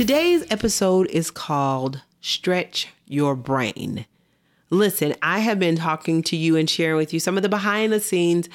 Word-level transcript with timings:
Today's 0.00 0.46
episode 0.50 1.10
is 1.10 1.30
called 1.30 2.00
Stretch 2.22 2.88
Your 3.06 3.36
Brain. 3.36 4.06
Listen, 4.70 5.14
I 5.20 5.40
have 5.40 5.58
been 5.58 5.76
talking 5.76 6.22
to 6.22 6.36
you 6.36 6.56
and 6.56 6.70
sharing 6.70 6.96
with 6.96 7.12
you 7.12 7.20
some 7.20 7.36
of 7.36 7.42
the 7.42 7.50
behind 7.50 7.92
the 7.92 8.00
scenes 8.00 8.48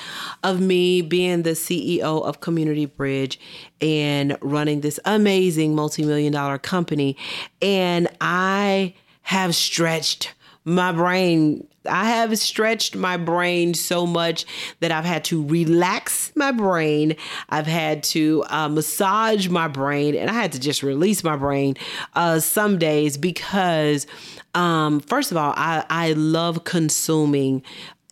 of 0.43 0.59
me 0.59 1.03
being 1.03 1.43
the 1.43 1.51
CEO 1.51 2.01
of 2.25 2.41
Community 2.41 2.87
Bridge 2.87 3.39
and 3.79 4.35
running 4.41 4.81
this 4.81 4.99
amazing 5.05 5.75
multi 5.75 6.03
million 6.03 6.33
dollar 6.33 6.57
company. 6.57 7.15
And 7.61 8.07
I 8.19 8.95
have 9.21 9.53
stretched 9.53 10.33
my 10.65 10.91
brain. 10.91 11.67
I 11.87 12.05
have 12.09 12.37
stretched 12.39 12.95
my 12.95 13.15
brain 13.15 13.75
so 13.75 14.07
much 14.07 14.45
that 14.79 14.91
I've 14.91 15.05
had 15.05 15.23
to 15.25 15.45
relax 15.45 16.31
my 16.35 16.51
brain. 16.51 17.15
I've 17.49 17.67
had 17.67 18.01
to 18.03 18.43
uh, 18.49 18.67
massage 18.67 19.47
my 19.47 19.67
brain, 19.67 20.15
and 20.15 20.29
I 20.29 20.33
had 20.33 20.51
to 20.53 20.59
just 20.59 20.81
release 20.81 21.23
my 21.23 21.35
brain 21.35 21.77
uh, 22.15 22.39
some 22.39 22.79
days 22.79 23.17
because, 23.17 24.07
um, 24.55 24.99
first 24.99 25.31
of 25.31 25.37
all, 25.37 25.53
I, 25.55 25.85
I 25.89 26.13
love 26.13 26.63
consuming 26.63 27.61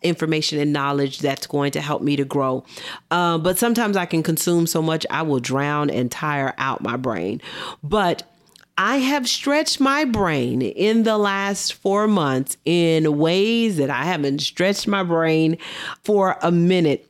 information 0.04 0.60
and 0.60 0.72
knowledge 0.72 1.18
that's 1.18 1.46
going 1.46 1.72
to 1.72 1.80
help 1.80 2.02
me 2.02 2.14
to 2.14 2.24
grow. 2.24 2.64
Uh, 3.10 3.38
but 3.38 3.58
sometimes 3.58 3.96
I 3.96 4.06
can 4.06 4.22
consume 4.22 4.66
so 4.66 4.82
much 4.82 5.04
I 5.10 5.22
will 5.22 5.40
drown 5.40 5.90
and 5.90 6.12
tire 6.12 6.54
out 6.58 6.82
my 6.82 6.96
brain. 6.96 7.40
But 7.82 8.22
I 8.76 8.96
have 8.96 9.28
stretched 9.28 9.78
my 9.78 10.04
brain 10.04 10.60
in 10.60 11.04
the 11.04 11.16
last 11.16 11.74
four 11.74 12.08
months 12.08 12.56
in 12.64 13.18
ways 13.18 13.76
that 13.76 13.88
I 13.88 14.02
haven't 14.02 14.40
stretched 14.40 14.88
my 14.88 15.04
brain 15.04 15.58
for 16.02 16.36
a 16.42 16.50
minute. 16.50 17.08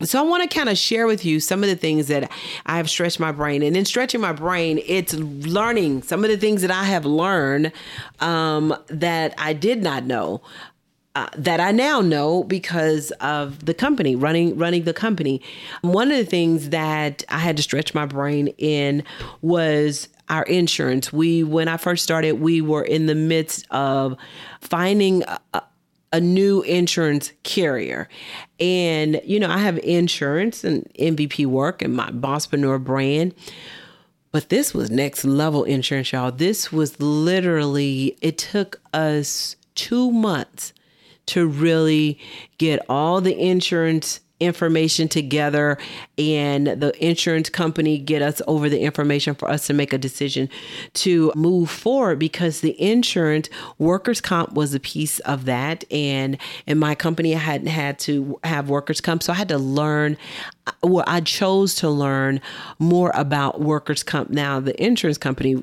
So 0.00 0.18
I 0.18 0.22
want 0.22 0.48
to 0.48 0.56
kind 0.56 0.68
of 0.68 0.78
share 0.78 1.06
with 1.06 1.24
you 1.24 1.40
some 1.40 1.62
of 1.62 1.68
the 1.68 1.76
things 1.76 2.06
that 2.06 2.30
I 2.64 2.76
have 2.76 2.88
stretched 2.88 3.18
my 3.18 3.32
brain, 3.32 3.62
and 3.62 3.76
in 3.76 3.84
stretching 3.84 4.20
my 4.20 4.32
brain, 4.32 4.80
it's 4.86 5.12
learning 5.14 6.02
some 6.02 6.24
of 6.24 6.30
the 6.30 6.36
things 6.36 6.62
that 6.62 6.70
I 6.70 6.84
have 6.84 7.04
learned 7.04 7.72
um, 8.20 8.74
that 8.86 9.34
I 9.36 9.52
did 9.52 9.82
not 9.82 10.04
know. 10.04 10.40
Uh, 11.16 11.26
that 11.36 11.58
I 11.58 11.72
now 11.72 12.00
know 12.00 12.44
because 12.44 13.10
of 13.20 13.64
the 13.64 13.74
company 13.74 14.14
running 14.14 14.56
running 14.56 14.84
the 14.84 14.94
company. 14.94 15.42
One 15.80 16.12
of 16.12 16.16
the 16.16 16.24
things 16.24 16.68
that 16.68 17.24
I 17.28 17.38
had 17.38 17.56
to 17.56 17.62
stretch 17.62 17.92
my 17.92 18.06
brain 18.06 18.48
in 18.58 19.02
was 19.42 20.06
our 20.28 20.42
insurance. 20.44 21.12
We 21.12 21.42
when 21.42 21.68
I 21.68 21.76
first 21.76 22.04
started, 22.04 22.32
we 22.40 22.60
were 22.60 22.82
in 22.82 23.06
the 23.06 23.14
midst 23.14 23.66
of 23.70 24.16
finding 24.60 25.24
a, 25.54 25.62
a 26.12 26.20
new 26.20 26.62
insurance 26.62 27.32
carrier. 27.42 28.08
And 28.60 29.20
you 29.24 29.40
know, 29.40 29.50
I 29.50 29.58
have 29.58 29.78
insurance 29.78 30.64
and 30.64 30.90
MVP 30.98 31.46
work 31.46 31.82
and 31.82 31.94
my 31.94 32.10
Bosspreneur 32.10 32.82
brand. 32.82 33.34
But 34.30 34.50
this 34.50 34.74
was 34.74 34.90
next 34.90 35.24
level 35.24 35.64
insurance, 35.64 36.12
y'all. 36.12 36.30
This 36.30 36.70
was 36.70 37.00
literally, 37.00 38.18
it 38.20 38.36
took 38.36 38.80
us 38.92 39.56
two 39.74 40.10
months 40.10 40.74
to 41.26 41.46
really 41.46 42.18
get 42.58 42.84
all 42.88 43.20
the 43.20 43.38
insurance 43.38 44.20
information 44.40 45.08
together 45.08 45.78
and 46.16 46.66
the 46.66 46.92
insurance 47.04 47.48
company 47.48 47.98
get 47.98 48.22
us 48.22 48.40
over 48.46 48.68
the 48.68 48.80
information 48.80 49.34
for 49.34 49.48
us 49.48 49.66
to 49.66 49.74
make 49.74 49.92
a 49.92 49.98
decision 49.98 50.48
to 50.94 51.32
move 51.34 51.70
forward 51.70 52.18
because 52.18 52.60
the 52.60 52.80
insurance 52.80 53.48
workers 53.78 54.20
comp 54.20 54.52
was 54.52 54.74
a 54.74 54.80
piece 54.80 55.18
of 55.20 55.44
that. 55.46 55.84
And 55.90 56.38
in 56.66 56.78
my 56.78 56.94
company 56.94 57.34
I 57.34 57.38
hadn't 57.38 57.68
had 57.68 57.98
to 58.00 58.38
have 58.44 58.68
workers 58.68 59.00
comp 59.00 59.22
so 59.22 59.32
I 59.32 59.36
had 59.36 59.48
to 59.48 59.58
learn 59.58 60.16
well 60.82 61.04
I 61.06 61.20
chose 61.20 61.74
to 61.76 61.90
learn 61.90 62.40
more 62.78 63.10
about 63.14 63.60
workers 63.60 64.02
comp. 64.02 64.30
Now 64.30 64.60
the 64.60 64.80
insurance 64.82 65.18
company 65.18 65.56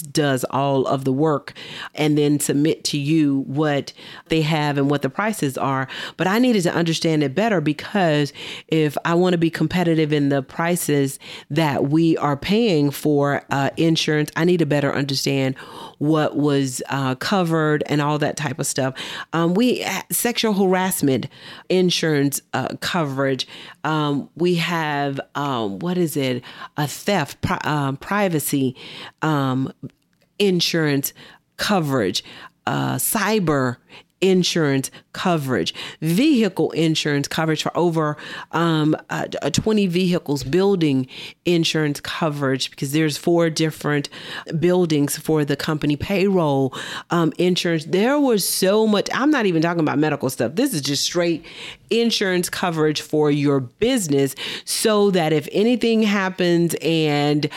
does 0.00 0.44
all 0.50 0.86
of 0.86 1.04
the 1.04 1.12
work 1.12 1.52
and 1.94 2.16
then 2.16 2.40
submit 2.40 2.84
to 2.84 2.98
you 2.98 3.40
what 3.46 3.92
they 4.28 4.42
have 4.42 4.78
and 4.78 4.90
what 4.90 5.02
the 5.02 5.10
prices 5.10 5.56
are. 5.58 5.88
But 6.16 6.26
I 6.26 6.38
needed 6.38 6.62
to 6.64 6.74
understand 6.74 7.22
it 7.22 7.34
better 7.34 7.60
because 7.60 8.32
if 8.68 8.96
I 9.04 9.14
want 9.14 9.34
to 9.34 9.38
be 9.38 9.50
competitive 9.50 10.12
in 10.12 10.28
the 10.28 10.42
prices 10.42 11.18
that 11.50 11.88
we 11.88 12.16
are 12.16 12.36
paying 12.36 12.90
for 12.90 13.44
uh, 13.50 13.70
insurance, 13.76 14.30
I 14.36 14.44
need 14.44 14.58
to 14.58 14.66
better 14.66 14.92
understand 14.94 15.56
what 15.98 16.36
was 16.36 16.82
uh, 16.88 17.14
covered 17.16 17.82
and 17.86 18.00
all 18.00 18.18
that 18.18 18.36
type 18.36 18.58
of 18.58 18.66
stuff. 18.66 18.94
Um, 19.32 19.54
we 19.54 19.86
sexual 20.10 20.54
harassment 20.54 21.26
insurance 21.68 22.40
uh, 22.52 22.68
coverage. 22.80 23.46
Um, 23.84 24.28
we 24.36 24.56
have 24.56 25.20
um, 25.34 25.78
what 25.78 25.98
is 25.98 26.16
it? 26.16 26.42
A 26.76 26.86
theft, 26.86 27.40
pri- 27.42 27.60
um, 27.64 27.96
privacy 27.96 28.76
um, 29.22 29.72
insurance 30.40 31.12
coverage, 31.56 32.24
uh, 32.66 32.96
cyber 32.96 33.76
insurance 34.20 34.90
coverage, 35.12 35.74
vehicle 36.00 36.70
insurance 36.72 37.26
coverage 37.26 37.62
for 37.62 37.76
over 37.76 38.16
um, 38.52 38.94
uh, 39.08 39.26
20 39.26 39.86
vehicles, 39.86 40.44
building 40.44 41.06
insurance 41.44 42.00
coverage 42.00 42.70
because 42.70 42.92
there's 42.92 43.16
four 43.16 43.50
different 43.50 44.08
buildings 44.58 45.16
for 45.16 45.44
the 45.44 45.56
company 45.56 45.96
payroll 45.96 46.74
um, 47.10 47.32
insurance. 47.38 47.84
There 47.86 48.18
was 48.18 48.46
so 48.46 48.86
much. 48.86 49.08
I'm 49.14 49.30
not 49.30 49.46
even 49.46 49.62
talking 49.62 49.80
about 49.80 49.98
medical 49.98 50.28
stuff. 50.30 50.54
This 50.54 50.74
is 50.74 50.82
just 50.82 51.02
straight 51.02 51.44
insurance 51.88 52.48
coverage 52.48 53.00
for 53.00 53.30
your 53.30 53.60
business 53.60 54.34
so 54.64 55.10
that 55.12 55.32
if 55.32 55.48
anything 55.52 56.02
happens 56.02 56.74
and 56.82 57.48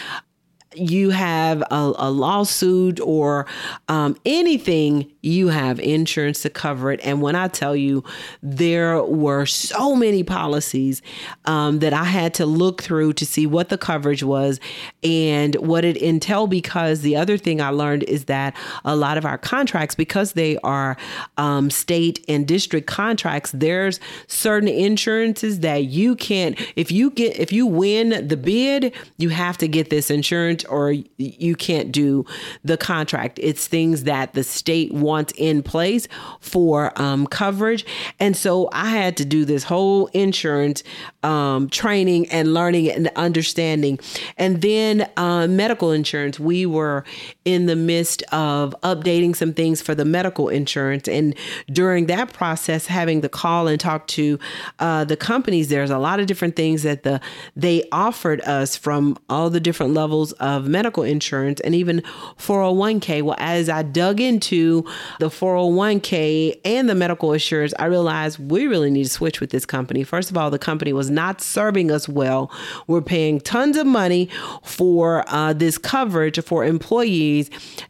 you 0.76 1.12
have 1.12 1.62
a, 1.72 1.94
a 1.98 2.12
lawsuit 2.12 3.00
or 3.00 3.46
um, 3.88 4.18
anything, 4.26 5.12
you 5.22 5.48
have 5.48 5.80
insurance 5.80 6.42
to 6.42 6.50
cover 6.50 6.92
it. 6.92 7.00
And 7.04 7.22
when 7.22 7.36
I 7.36 7.48
tell 7.48 7.76
you, 7.76 8.04
there 8.42 9.04
were 9.04 9.46
so 9.46 9.96
many 9.96 10.24
policies 10.24 11.02
um, 11.46 11.80
that 11.80 11.94
I 11.94 12.04
had 12.04 12.34
to 12.36 12.46
look 12.46 12.82
through 12.82 13.14
to 13.14 13.26
see 13.26 13.46
what 13.48 13.70
the 13.70 13.78
coverage 13.78 14.24
was 14.24 14.60
and 15.04 15.56
what 15.56 15.86
it 15.86 15.98
entailed. 15.98 16.50
Because 16.50 17.02
the 17.02 17.16
other 17.16 17.38
thing 17.38 17.62
I 17.62 17.70
learned 17.70 18.04
is 18.04 18.26
that 18.26 18.56
a 18.84 18.96
lot 18.96 19.18
of 19.18 19.26
our 19.26 19.38
contracts, 19.38 19.96
because 19.96 20.34
they 20.34 20.58
are 20.58 20.98
um, 21.38 21.70
state 21.70 22.24
and 22.28 22.48
district 22.48 22.88
contracts, 22.88 23.52
there's 23.52 24.00
certain 24.28 24.70
insurances 24.70 25.62
that 25.62 25.86
you 25.86 26.16
can't. 26.16 26.60
If 26.76 26.92
you 26.92 27.12
get, 27.12 27.38
if 27.40 27.52
you 27.52 27.66
win 27.66 28.28
the 28.28 28.38
bid, 28.38 28.94
you 29.18 29.30
have 29.30 29.58
to 29.60 29.68
get 29.68 29.90
this 29.90 30.10
insurance 30.10 30.63
or 30.66 30.92
you 31.18 31.56
can't 31.56 31.92
do 31.92 32.26
the 32.64 32.78
contract. 32.78 33.40
It's 33.42 33.68
things 33.68 34.04
that 34.04 34.34
the 34.34 34.44
state 34.44 34.92
wants 34.94 35.34
in 35.38 35.64
place 35.64 36.08
for 36.40 36.92
um, 37.02 37.28
coverage. 37.28 37.86
And 38.20 38.36
so 38.36 38.70
I 38.72 38.90
had 38.90 39.18
to 39.18 39.26
do 39.26 39.46
this 39.46 39.64
whole 39.64 40.08
insurance 40.08 40.84
um, 41.24 41.70
training 41.70 42.30
and 42.30 42.54
learning 42.54 42.92
and 42.92 43.10
understanding. 43.16 44.00
And 44.38 44.62
then 44.62 45.10
uh, 45.18 45.48
medical 45.48 45.92
insurance, 45.92 46.40
we 46.40 46.66
were 46.66 47.04
in 47.46 47.66
the 47.66 47.76
midst 47.76 48.24
of 48.32 48.76
updating 48.84 49.36
some 49.36 49.54
things 49.54 49.82
for 49.82 49.96
the 49.96 50.06
medical 50.06 50.50
insurance. 50.50 51.08
And 51.08 51.36
during 51.72 52.08
that 52.08 52.34
process, 52.34 52.86
having 52.88 53.22
the 53.22 53.30
call 53.30 53.68
and 53.68 53.80
talk 53.80 54.08
to 54.08 54.40
uh, 54.80 55.04
the 55.06 55.18
companies, 55.18 55.70
there's 55.70 55.92
a 55.92 55.98
lot 55.98 56.20
of 56.20 56.28
different 56.28 56.56
things 56.56 56.84
that 56.84 57.04
the 57.04 57.22
they 57.56 57.88
offered 57.92 58.42
us 58.42 58.76
from 58.76 59.18
all 59.30 59.50
the 59.50 59.60
different 59.60 59.94
levels 59.94 60.32
of 60.34 60.53
of 60.58 60.68
medical 60.68 61.04
insurance 61.04 61.60
and 61.62 61.76
even 61.76 62.02
401k. 62.38 63.22
Well, 63.22 63.36
as 63.40 63.70
I 63.70 63.84
dug 63.84 64.20
into 64.20 64.86
the 65.20 65.28
401k 65.28 66.60
and 66.66 66.90
the 66.90 66.96
medical 66.96 67.34
insurance, 67.34 67.74
I 67.80 67.86
realized 67.86 68.40
we 68.40 68.68
really 68.68 68.92
need 68.92 69.04
to 69.04 69.10
switch 69.10 69.42
with 69.42 69.50
this 69.50 69.66
company. 69.66 70.04
First 70.04 70.32
of 70.32 70.38
all, 70.38 70.50
the 70.50 70.60
company 70.60 70.94
was 70.94 71.10
not 71.10 71.42
serving 71.42 71.92
us 71.92 72.08
well. 72.08 72.52
We're 72.88 73.02
paying 73.02 73.40
tons 73.40 73.78
of 73.78 73.88
money 73.88 74.30
for 74.64 75.24
uh, 75.28 75.54
this 75.54 75.78
coverage 75.78 76.42
for 76.44 76.66
employees, 76.66 77.50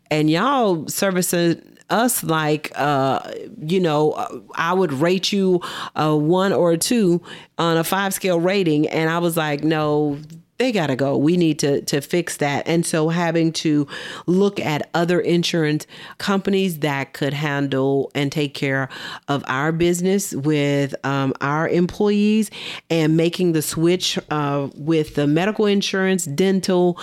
and 0.09 0.29
y'all 0.29 0.87
servicing 0.87 1.61
us 1.89 2.23
like 2.23 2.71
uh 2.75 3.19
you 3.59 3.79
know 3.79 4.45
i 4.55 4.73
would 4.73 4.91
rate 4.93 5.31
you 5.31 5.61
a 5.95 6.15
one 6.15 6.53
or 6.53 6.71
a 6.71 6.77
two 6.77 7.21
on 7.57 7.77
a 7.77 7.83
five 7.83 8.13
scale 8.13 8.39
rating 8.39 8.87
and 8.87 9.09
i 9.09 9.19
was 9.19 9.35
like 9.35 9.63
no 9.63 10.17
they 10.63 10.71
got 10.71 10.87
to 10.87 10.95
go. 10.95 11.17
We 11.17 11.35
need 11.35 11.59
to 11.59 11.81
to 11.81 11.99
fix 11.99 12.37
that. 12.37 12.65
And 12.67 12.85
so 12.85 13.09
having 13.09 13.51
to 13.53 13.85
look 14.25 14.59
at 14.59 14.89
other 14.93 15.19
insurance 15.19 15.85
companies 16.19 16.79
that 16.79 17.13
could 17.13 17.33
handle 17.33 18.11
and 18.15 18.31
take 18.31 18.53
care 18.53 18.87
of 19.27 19.43
our 19.47 19.73
business 19.73 20.33
with 20.33 20.95
um, 21.05 21.33
our 21.41 21.67
employees 21.67 22.49
and 22.89 23.17
making 23.17 23.51
the 23.51 23.61
switch 23.61 24.17
uh, 24.29 24.69
with 24.75 25.15
the 25.15 25.27
medical 25.27 25.65
insurance, 25.65 26.25
dental, 26.25 26.97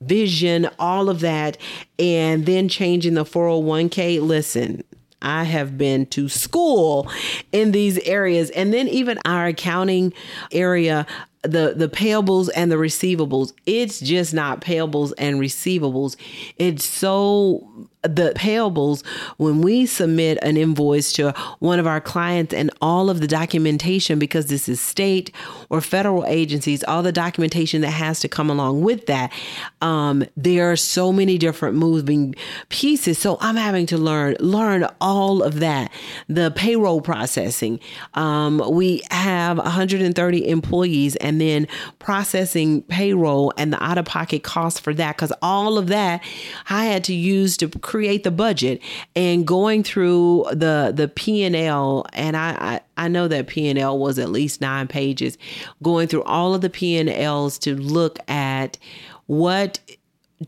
vision, 0.00 0.68
all 0.78 1.10
of 1.10 1.20
that, 1.20 1.58
and 1.98 2.46
then 2.46 2.68
changing 2.68 3.14
the 3.14 3.24
401k. 3.24 4.20
Listen, 4.20 4.82
I 5.22 5.44
have 5.44 5.78
been 5.78 6.06
to 6.06 6.28
school 6.28 7.10
in 7.52 7.72
these 7.72 7.98
areas. 8.00 8.50
And 8.50 8.72
then 8.72 8.88
even 8.88 9.18
our 9.24 9.46
accounting 9.46 10.12
area, 10.50 11.06
the 11.42 11.74
the 11.76 11.88
payables 11.88 12.48
and 12.54 12.70
the 12.70 12.76
receivables. 12.76 13.52
It's 13.66 14.00
just 14.00 14.32
not 14.32 14.60
payables 14.60 15.12
and 15.18 15.40
receivables. 15.40 16.16
It's 16.56 16.84
so 16.84 17.88
the 18.02 18.32
payables 18.36 19.06
when 19.36 19.62
we 19.62 19.86
submit 19.86 20.38
an 20.42 20.56
invoice 20.56 21.12
to 21.12 21.32
one 21.60 21.78
of 21.78 21.86
our 21.86 22.00
clients 22.00 22.52
and 22.52 22.70
all 22.80 23.08
of 23.08 23.20
the 23.20 23.28
documentation 23.28 24.18
because 24.18 24.46
this 24.46 24.68
is 24.68 24.80
state 24.80 25.30
or 25.70 25.80
federal 25.80 26.24
agencies 26.26 26.82
all 26.84 27.02
the 27.02 27.12
documentation 27.12 27.80
that 27.80 27.90
has 27.90 28.20
to 28.20 28.28
come 28.28 28.50
along 28.50 28.82
with 28.82 29.06
that 29.06 29.32
um, 29.80 30.24
there 30.36 30.70
are 30.70 30.76
so 30.76 31.12
many 31.12 31.38
different 31.38 31.76
moving 31.76 32.34
pieces. 32.68 33.18
So 33.18 33.38
i'm 33.40 33.56
having 33.56 33.86
to 33.86 33.98
learn 33.98 34.36
learn 34.40 34.86
all 35.00 35.42
of 35.42 35.60
that. 35.60 35.92
The 36.28 36.50
payroll 36.50 37.00
processing. 37.00 37.80
Um, 38.14 38.62
we 38.70 39.02
have 39.10 39.58
130 39.58 40.48
employees 40.48 41.16
and 41.16 41.40
then 41.40 41.68
processing 41.98 42.82
payroll 42.82 43.52
and 43.56 43.72
the 43.72 43.82
out-of-pocket 43.82 44.42
costs 44.42 44.80
for 44.80 44.94
that 44.94 45.16
because 45.16 45.32
all 45.42 45.78
of 45.78 45.88
that 45.88 46.22
i 46.68 46.84
had 46.84 47.04
to 47.04 47.14
use 47.14 47.56
to 47.56 47.68
create 47.92 48.24
the 48.24 48.30
budget 48.30 48.80
and 49.14 49.46
going 49.46 49.82
through 49.82 50.46
the 50.50 50.94
the 50.96 51.08
P&L 51.08 52.06
and 52.14 52.38
I, 52.38 52.80
I 52.96 53.04
I 53.04 53.08
know 53.08 53.28
that 53.28 53.48
P&L 53.48 53.98
was 53.98 54.18
at 54.18 54.30
least 54.30 54.62
9 54.62 54.88
pages 54.88 55.36
going 55.82 56.08
through 56.08 56.22
all 56.22 56.54
of 56.54 56.62
the 56.62 56.70
P&Ls 56.70 57.58
to 57.58 57.76
look 57.76 58.18
at 58.30 58.78
what 59.26 59.78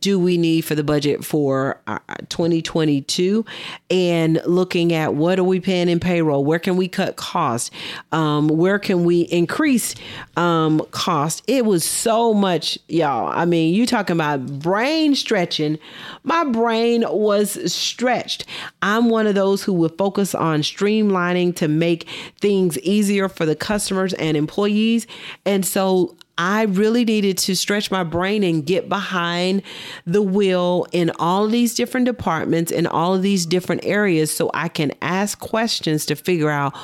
do 0.00 0.19
we 0.19 0.37
need 0.37 0.62
for 0.62 0.75
the 0.75 0.85
budget 0.85 1.25
for 1.25 1.81
uh, 1.87 1.99
2022 2.29 3.44
and 3.91 4.41
looking 4.46 4.93
at 4.93 5.14
what 5.14 5.38
are 5.38 5.44
we 5.44 5.61
paying 5.61 5.88
in 5.88 6.00
payroll? 6.00 6.44
Where 6.44 6.58
can 6.58 6.76
we 6.76 6.88
cut 6.88 7.17
costs? 7.17 7.70
Um, 8.12 8.49
where 8.49 8.79
can 8.79 9.05
we 9.05 9.23
increase 9.23 9.94
um, 10.37 10.81
cost 10.91 11.43
it 11.46 11.64
was 11.64 11.85
so 11.85 12.35
much 12.35 12.79
y'all. 12.88 13.29
I 13.29 13.44
mean 13.44 13.75
you 13.75 13.87
talking 13.87 14.17
about 14.17 14.61
brain 14.61 15.14
stretching. 15.14 15.79
My 16.23 16.44
brain 16.44 17.05
was 17.08 17.73
stretched. 17.73 18.44
I'm 18.82 19.11
one 19.11 19.26
of 19.26 19.35
those 19.35 19.62
who 19.62 19.73
would 19.75 19.97
focus 19.97 20.35
on 20.35 20.62
streamlining 20.62 21.55
to 21.56 21.69
make 21.69 22.08
things 22.40 22.79
easier 22.81 23.29
for 23.29 23.47
the 23.47 23.56
customers 23.56 24.14
and 24.14 24.37
employees. 24.37 25.06
And 25.44 25.64
so 25.64 26.17
I 26.36 26.62
really 26.62 27.04
needed 27.04 27.38
to 27.38 27.54
stretch 27.54 27.90
my 27.90 28.02
brain 28.02 28.42
and 28.42 28.66
get 28.66 28.88
behind 28.88 29.62
the 30.04 30.22
wheel 30.22 30.86
in 30.92 31.12
all 31.19 31.44
of 31.44 31.52
these 31.52 31.75
different 31.75 32.06
departments 32.06 32.72
in 32.72 32.86
all 32.86 33.14
of 33.14 33.22
these 33.22 33.46
different 33.46 33.84
areas 33.84 34.34
so 34.34 34.50
I 34.52 34.69
can 34.69 34.92
ask 35.00 35.38
questions 35.38 36.06
to 36.06 36.16
figure 36.16 36.50
out 36.50 36.76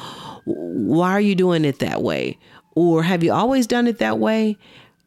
why 0.45 1.11
are 1.11 1.21
you 1.21 1.35
doing 1.35 1.65
it 1.65 1.81
that 1.81 2.03
way? 2.03 2.39
Or 2.75 3.03
have 3.03 3.25
you 3.25 3.33
always 3.33 3.67
done 3.67 3.87
it 3.87 3.99
that 3.99 4.19
way? 4.19 4.57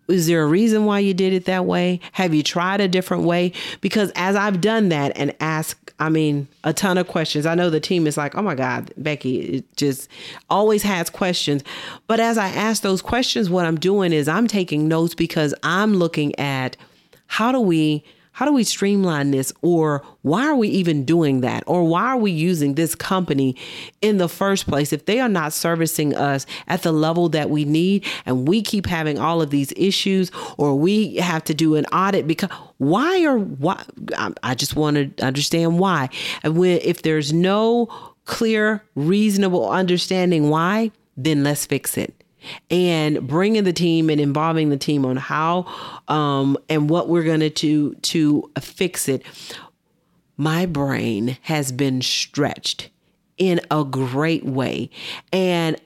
Is 0.08 0.28
there 0.28 0.44
a 0.44 0.48
reason 0.48 0.86
why 0.86 1.00
you 1.00 1.14
did 1.14 1.34
it 1.34 1.46
that 1.46 1.66
way? 1.66 2.00
Have 2.14 2.34
you 2.34 2.44
tried 2.44 2.82
a 2.82 2.88
different 2.88 3.24
way? 3.24 3.54
Because 3.82 4.12
as 4.16 4.36
I've 4.36 4.62
done 4.62 4.90
that 4.90 5.14
and 5.16 5.34
asked, 5.40 5.92
I 6.00 6.10
mean, 6.10 6.48
a 6.64 6.74
ton 6.74 6.98
of 6.98 7.08
questions, 7.08 7.46
I 7.46 7.56
know 7.56 7.70
the 7.70 7.80
team 7.80 8.08
is 8.08 8.18
like, 8.18 8.36
oh 8.36 8.42
my 8.42 8.56
God, 8.56 8.94
Becky 8.98 9.40
it 9.40 9.78
just 9.78 10.10
always 10.50 10.84
has 10.84 11.10
questions. 11.10 11.64
But 12.08 12.20
as 12.20 12.38
I 12.38 12.50
ask 12.50 12.82
those 12.82 13.02
questions, 13.02 13.50
what 13.50 13.66
I'm 13.66 13.80
doing 13.80 14.12
is 14.12 14.28
I'm 14.28 14.48
taking 14.48 14.88
notes 14.88 15.16
because 15.16 15.54
I'm 15.64 15.96
looking 15.96 16.38
at 16.38 16.76
how 17.28 17.52
do 17.52 17.60
we 17.60 18.04
how 18.34 18.46
do 18.46 18.52
we 18.52 18.64
streamline 18.64 19.32
this? 19.32 19.54
Or 19.62 20.04
why 20.24 20.48
are 20.48 20.56
we 20.56 20.68
even 20.70 21.06
doing 21.06 21.42
that? 21.42 21.64
Or 21.68 21.88
why 21.88 22.08
are 22.08 22.18
we 22.18 22.32
using 22.32 22.74
this 22.74 22.96
company 22.96 23.56
in 24.02 24.18
the 24.18 24.28
first 24.28 24.68
place 24.68 24.92
if 24.92 25.06
they 25.06 25.20
are 25.20 25.30
not 25.30 25.54
servicing 25.54 26.16
us 26.16 26.48
at 26.68 26.82
the 26.82 26.92
level 26.92 27.30
that 27.30 27.52
we 27.52 27.64
need 27.64 28.06
and 28.26 28.48
we 28.48 28.64
keep 28.64 28.88
having 28.88 29.20
all 29.20 29.42
of 29.42 29.52
these 29.52 29.72
issues 29.78 30.32
or 30.58 30.76
we 30.76 31.16
have 31.18 31.44
to 31.46 31.54
do 31.54 31.76
an 31.76 31.86
audit 31.88 32.28
because 32.28 32.50
why 32.78 33.24
or 33.24 33.38
why 33.38 33.82
I 34.42 34.56
just 34.56 34.76
want 34.76 35.18
to 35.18 35.24
understand 35.24 35.78
why. 35.78 36.10
And 36.42 36.58
when 36.58 36.80
if 36.82 37.04
there's 37.04 37.32
no 37.32 37.88
clear 38.26 38.84
reasonable 38.96 39.70
understanding 39.70 40.50
why 40.50 40.92
then 41.16 41.44
let's 41.44 41.66
fix 41.66 41.98
it 41.98 42.23
and 42.70 43.28
bringing 43.28 43.64
the 43.64 43.74
team 43.74 44.10
and 44.10 44.20
involving 44.20 44.70
the 44.70 44.78
team 44.78 45.06
on 45.06 45.18
how 45.18 45.66
um, 46.08 46.58
and 46.70 46.90
what 46.90 47.10
we're 47.10 47.24
going 47.24 47.40
to 47.40 47.50
to 47.50 47.94
to 47.96 48.52
fix 48.60 49.08
it. 49.08 49.24
My 50.36 50.66
brain 50.66 51.38
has 51.44 51.72
been 51.72 52.02
stretched 52.02 52.90
in 53.38 53.62
a 53.72 53.84
great 53.84 54.46
way, 54.46 54.90
and 55.32 55.78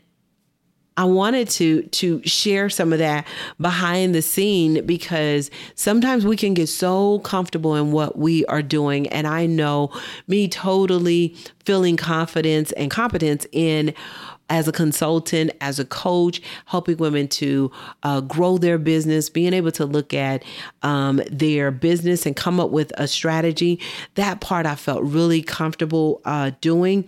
I 0.97 1.05
wanted 1.05 1.47
to 1.51 1.83
to 1.83 2.21
share 2.23 2.69
some 2.69 2.91
of 2.91 2.99
that 2.99 3.25
behind 3.61 4.15
the 4.15 4.21
scene 4.21 4.85
because 4.85 5.49
sometimes 5.75 6.25
we 6.25 6.35
can 6.35 6.53
get 6.55 6.67
so 6.67 7.19
comfortable 7.19 7.75
in 7.75 7.91
what 7.91 8.17
we 8.17 8.45
are 8.47 8.63
doing 8.63 9.07
and 9.09 9.27
I 9.27 9.45
know 9.45 9.91
me 10.27 10.47
totally 10.47 11.35
feeling 11.65 11.97
confidence 11.97 12.71
and 12.73 12.89
competence 12.89 13.45
in 13.51 13.93
as 14.49 14.67
a 14.67 14.71
consultant, 14.71 15.51
as 15.59 15.79
a 15.79 15.85
coach, 15.85 16.41
helping 16.65 16.97
women 16.97 17.27
to 17.27 17.71
uh, 18.03 18.21
grow 18.21 18.57
their 18.57 18.77
business, 18.77 19.29
being 19.29 19.53
able 19.53 19.71
to 19.71 19.85
look 19.85 20.13
at 20.13 20.43
um, 20.83 21.21
their 21.29 21.71
business 21.71 22.25
and 22.25 22.35
come 22.35 22.59
up 22.59 22.69
with 22.69 22.91
a 22.97 23.07
strategy. 23.07 23.79
That 24.15 24.39
part 24.39 24.65
I 24.65 24.75
felt 24.75 25.03
really 25.03 25.41
comfortable 25.41 26.21
uh, 26.25 26.51
doing. 26.61 27.07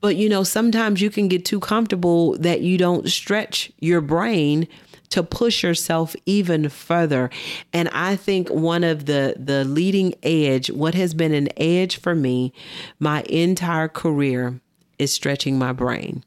But 0.00 0.16
you 0.16 0.28
know, 0.28 0.42
sometimes 0.42 1.00
you 1.00 1.10
can 1.10 1.28
get 1.28 1.44
too 1.44 1.60
comfortable 1.60 2.36
that 2.38 2.62
you 2.62 2.78
don't 2.78 3.08
stretch 3.08 3.70
your 3.78 4.00
brain 4.00 4.66
to 5.10 5.22
push 5.22 5.62
yourself 5.62 6.14
even 6.24 6.68
further. 6.68 7.30
And 7.72 7.88
I 7.88 8.16
think 8.16 8.48
one 8.48 8.84
of 8.84 9.06
the 9.06 9.34
the 9.36 9.64
leading 9.64 10.14
edge, 10.22 10.70
what 10.70 10.94
has 10.94 11.14
been 11.14 11.34
an 11.34 11.48
edge 11.56 12.00
for 12.00 12.14
me 12.14 12.52
my 12.98 13.22
entire 13.22 13.88
career 13.88 14.60
is 14.98 15.12
stretching 15.12 15.58
my 15.58 15.72
brain. 15.72 16.24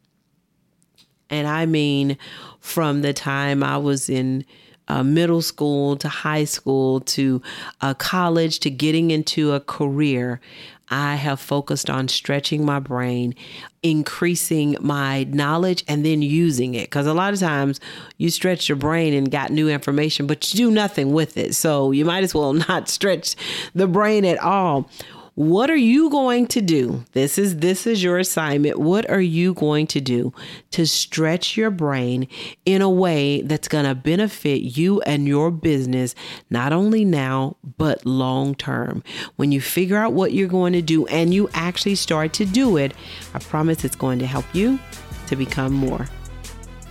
And 1.29 1.47
I 1.47 1.65
mean, 1.65 2.17
from 2.59 3.01
the 3.01 3.13
time 3.13 3.63
I 3.63 3.77
was 3.77 4.09
in 4.09 4.45
uh, 4.87 5.03
middle 5.03 5.41
school 5.41 5.95
to 5.97 6.09
high 6.09 6.43
school 6.43 6.99
to 7.01 7.41
uh, 7.81 7.93
college 7.93 8.59
to 8.59 8.69
getting 8.69 9.11
into 9.11 9.53
a 9.53 9.59
career, 9.59 10.41
I 10.89 11.15
have 11.15 11.39
focused 11.39 11.89
on 11.89 12.07
stretching 12.07 12.65
my 12.65 12.79
brain, 12.79 13.35
increasing 13.81 14.77
my 14.81 15.23
knowledge, 15.25 15.83
and 15.87 16.05
then 16.05 16.21
using 16.21 16.75
it. 16.75 16.83
Because 16.83 17.07
a 17.07 17.13
lot 17.13 17.33
of 17.33 17.39
times 17.39 17.79
you 18.17 18.29
stretch 18.29 18.69
your 18.69 18.75
brain 18.75 19.13
and 19.13 19.31
got 19.31 19.49
new 19.49 19.69
information, 19.69 20.27
but 20.27 20.53
you 20.53 20.57
do 20.57 20.71
nothing 20.71 21.13
with 21.13 21.37
it. 21.37 21.55
So 21.55 21.91
you 21.91 22.05
might 22.05 22.23
as 22.23 22.33
well 22.33 22.53
not 22.69 22.89
stretch 22.89 23.35
the 23.73 23.87
brain 23.87 24.25
at 24.25 24.39
all. 24.39 24.89
What 25.35 25.71
are 25.71 25.75
you 25.75 26.11
going 26.11 26.45
to 26.47 26.61
do? 26.61 27.05
This 27.13 27.39
is 27.39 27.57
this 27.57 27.87
is 27.87 28.03
your 28.03 28.19
assignment. 28.19 28.77
What 28.77 29.09
are 29.09 29.19
you 29.19 29.55
going 29.55 29.87
to 29.87 29.99
do 29.99 30.31
to 30.69 30.85
stretch 30.85 31.57
your 31.57 31.71
brain 31.71 32.27
in 32.65 32.83
a 32.83 32.89
way 32.89 33.41
that's 33.41 33.67
going 33.67 33.85
to 33.85 33.95
benefit 33.95 34.61
you 34.77 35.01
and 35.01 35.27
your 35.27 35.49
business 35.49 36.13
not 36.51 36.71
only 36.71 37.03
now 37.03 37.57
but 37.79 38.05
long 38.05 38.53
term? 38.53 39.03
When 39.37 39.51
you 39.51 39.59
figure 39.59 39.97
out 39.97 40.13
what 40.13 40.33
you're 40.33 40.47
going 40.47 40.73
to 40.73 40.83
do 40.83 41.07
and 41.07 41.33
you 41.33 41.49
actually 41.55 41.95
start 41.95 42.33
to 42.33 42.45
do 42.45 42.77
it, 42.77 42.93
I 43.33 43.39
promise 43.39 43.83
it's 43.83 43.95
going 43.95 44.19
to 44.19 44.27
help 44.27 44.45
you 44.53 44.77
to 45.25 45.35
become 45.35 45.73
more. 45.73 46.07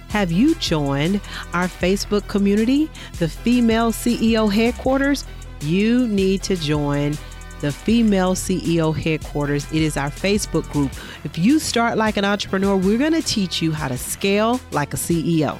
Have 0.08 0.32
you 0.32 0.56
joined 0.56 1.20
our 1.52 1.68
Facebook 1.68 2.26
community, 2.26 2.90
the 3.20 3.28
Female 3.28 3.92
CEO 3.92 4.52
Headquarters? 4.52 5.24
You 5.60 6.08
need 6.08 6.42
to 6.42 6.56
join 6.56 7.16
the 7.62 7.72
Female 7.72 8.34
CEO 8.34 8.94
Headquarters. 8.94 9.64
It 9.72 9.80
is 9.80 9.96
our 9.96 10.10
Facebook 10.10 10.70
group. 10.70 10.92
If 11.24 11.38
you 11.38 11.58
start 11.58 11.96
like 11.96 12.18
an 12.18 12.24
entrepreneur, 12.24 12.76
we're 12.76 12.98
going 12.98 13.12
to 13.12 13.22
teach 13.22 13.62
you 13.62 13.72
how 13.72 13.88
to 13.88 13.96
scale 13.96 14.60
like 14.72 14.92
a 14.92 14.96
CEO. 14.96 15.58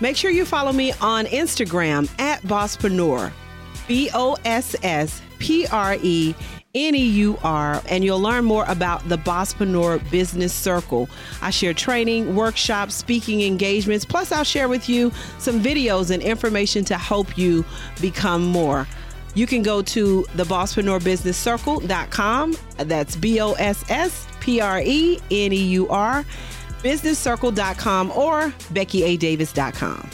Make 0.00 0.16
sure 0.16 0.32
you 0.32 0.44
follow 0.44 0.72
me 0.72 0.92
on 1.00 1.26
Instagram 1.26 2.10
at 2.18 2.42
Bosspreneur, 2.42 3.30
B 3.86 4.10
O 4.14 4.36
S 4.44 4.74
S 4.82 5.22
P 5.38 5.66
R 5.66 5.96
E 6.02 6.34
N 6.74 6.94
E 6.94 7.06
U 7.06 7.38
R, 7.44 7.82
and 7.88 8.02
you'll 8.02 8.18
learn 8.18 8.46
more 8.46 8.64
about 8.66 9.06
the 9.08 9.18
Bosspreneur 9.18 10.10
Business 10.10 10.54
Circle. 10.54 11.08
I 11.42 11.50
share 11.50 11.74
training, 11.74 12.34
workshops, 12.34 12.94
speaking 12.94 13.42
engagements, 13.42 14.06
plus, 14.06 14.32
I'll 14.32 14.42
share 14.42 14.68
with 14.68 14.88
you 14.88 15.12
some 15.38 15.62
videos 15.62 16.10
and 16.10 16.22
information 16.22 16.82
to 16.86 16.96
help 16.96 17.36
you 17.36 17.62
become 18.00 18.42
more. 18.46 18.88
You 19.34 19.46
can 19.46 19.62
go 19.62 19.82
to 19.82 20.26
the 20.34 20.44
Bosspreneur 20.44 21.00
That's 22.76 23.16
B 23.16 23.40
O 23.40 23.52
S 23.52 23.84
S 23.88 24.26
P 24.40 24.60
R 24.60 24.80
E 24.80 25.18
N 25.30 25.52
E 25.52 25.62
U 25.62 25.88
R, 25.88 26.24
businesscircle.com 26.82 28.10
or 28.12 28.50
beckyadavis.com. 28.72 30.10